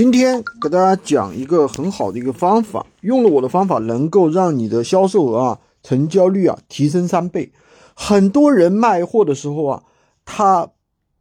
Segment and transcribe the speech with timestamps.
[0.00, 7.52] 今天给大家讲一个很好的一个方法，用了我的方法，能够让你的销售额啊、成交率啊提升三倍。
[7.94, 9.82] 很多人卖货的时候啊，
[10.24, 10.70] 他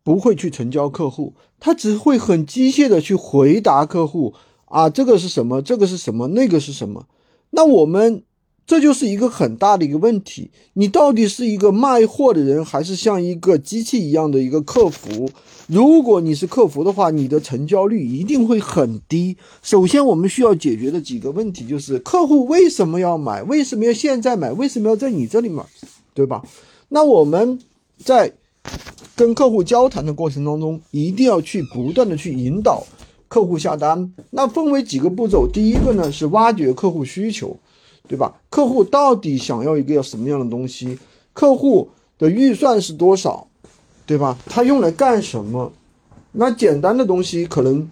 [0.01, 5.61] 不会去成交客户，他只会很机械的去回答客户啊，这个是什么？
[5.61, 6.29] 这个是什么？
[6.29, 7.07] 那个是什么？
[7.49, 8.23] 那我们。
[8.69, 15.27] 这就是一个很大的一个问题，你到底是一个卖货的人，还是像一个机器一样的一个客服？
[15.65, 19.35] 如果你是客服的话，你的成交率一定会很低。
[19.63, 23.41] 首先，我们需要解决的几个问题就是：客户为什么要买？
[23.41, 24.51] 为什么要现在买？
[24.51, 25.65] 为什么要在你这里买？
[26.13, 26.43] 对吧？
[26.89, 27.57] 那我们
[27.97, 28.31] 在
[29.15, 32.85] 跟客户交谈的过程当中，一定要去不断的去引导
[33.27, 34.13] 客户下单。
[34.29, 37.57] 那分为几个步骤，第一个呢是挖掘客户需求。
[38.07, 38.33] 对吧？
[38.49, 40.97] 客户到底想要一个什么样的东西？
[41.33, 43.47] 客户的预算是多少？
[44.05, 44.37] 对吧？
[44.47, 45.71] 他用来干什么？
[46.31, 47.89] 那简单的东西可能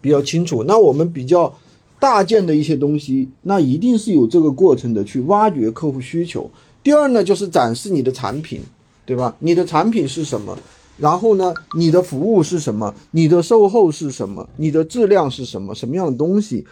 [0.00, 0.62] 比较清楚。
[0.64, 1.52] 那我们比较
[1.98, 6.50] 大件的一些东西，那一定是有这个过程的，去挖掘客户需求。
[6.82, 8.60] 第二呢，就是展示你的产品，
[9.04, 9.34] 对吧？
[9.40, 10.56] 你的产品是什么？
[10.96, 12.94] 然后呢，你的服务是什么？
[13.10, 14.48] 你的售后是什么？
[14.56, 15.74] 你的质量是什么？
[15.74, 16.64] 什么样的东西？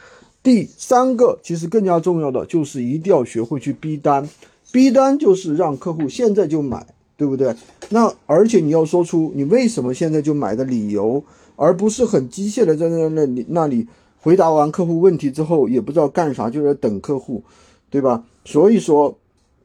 [0.44, 4.28] 第三个，其实更加重要的就是一定要学会去逼单，
[4.70, 7.56] 逼单就是让客户现在就买，对不对？
[7.88, 11.24] 那而且你要说出你为什么现在就买的理由，
[11.56, 13.88] 而不是很机械的在那那里那里
[14.20, 17.42] 回答完客户问题之后也不知道干啥，就在等客户，
[17.88, 18.22] 对吧？
[18.44, 19.16] 所以说，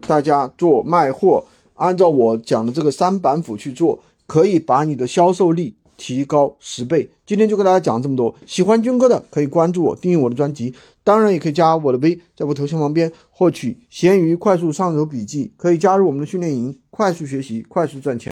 [0.07, 1.43] 大家做卖货，
[1.75, 5.75] 按照我讲的这个三板斧去做，可以把你的销售力。
[5.99, 7.07] 提高十倍。
[7.27, 8.33] 今天就跟大家讲这么多。
[8.47, 18.27] 喜欢军哥的可以关注我，订阅我的专辑，当然也可以加我的微，在我头像旁边获取闲鱼快速上手笔记，可以加入我们的训练营，快速学习，快速赚钱。